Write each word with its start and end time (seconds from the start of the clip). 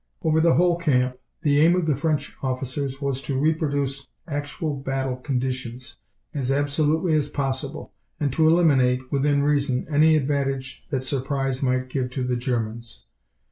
Over 0.23 0.41
the 0.41 0.55
whole 0.55 0.77
camp, 0.77 1.17
the 1.43 1.59
aim 1.61 1.75
of 1.75 1.85
the 1.85 1.95
French 1.95 2.35
officers 2.41 3.03
was 3.03 3.21
to 3.21 3.37
reproduce 3.39 4.07
actual 4.27 4.75
battle 4.75 5.15
conditions 5.15 5.97
as 6.33 6.51
absolutely 6.51 7.13
as 7.13 7.29
possible, 7.29 7.93
and 8.19 8.33
to 8.33 8.47
eliminate, 8.47 9.11
within 9.11 9.43
reason, 9.43 9.85
any 9.91 10.15
advantage 10.17 10.87
that 10.89 11.03
surprise 11.03 11.61
might 11.61 11.87
give 11.87 12.09
to 12.09 12.23
the 12.23 12.35
Germans. 12.35 13.03